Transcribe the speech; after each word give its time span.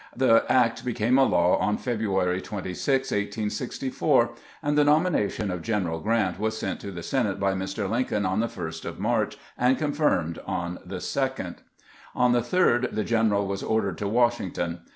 The 0.17 0.51
act 0.51 0.83
became 0.83 1.19
a 1.19 1.25
law 1.25 1.57
on 1.57 1.77
February 1.77 2.41
26, 2.41 3.11
1864, 3.11 4.31
and 4.63 4.75
the 4.75 4.83
nomination 4.83 5.51
of 5.51 5.61
General 5.61 5.99
Grant 5.99 6.39
was 6.39 6.57
sent 6.57 6.79
to 6.79 6.89
the 6.89 7.03
Senate 7.03 7.39
by 7.39 7.53
Mr. 7.53 7.87
Lincoln 7.87 8.25
on 8.25 8.39
the 8.39 8.47
1st 8.47 8.83
of 8.85 8.99
March, 8.99 9.37
and 9.59 9.77
confirmed 9.77 10.39
on 10.47 10.79
the 10.83 10.95
2d. 10.95 11.57
On 12.15 12.31
the 12.31 12.41
3d 12.41 12.95
the 12.95 13.03
general 13.03 13.45
was 13.45 13.61
ordered 13.61 13.99
to 13.99 14.07
"Washington. 14.07 14.79